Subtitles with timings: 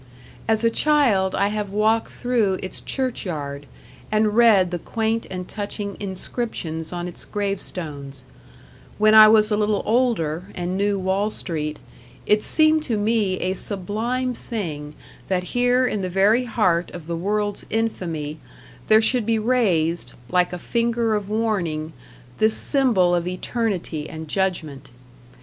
[0.47, 3.67] As a child I have walked through its church yard
[4.11, 8.23] and read the quaint and touching inscriptions on its grave stones;
[8.97, 11.77] when I was a little older, and knew Wall Street,
[12.25, 14.95] it seemed to me a sublime thing
[15.27, 18.39] that here in the very heart of the world's infamy
[18.87, 21.93] there should be raised, like a finger of warning,
[22.39, 24.89] this symbol of Eternity and Judgment.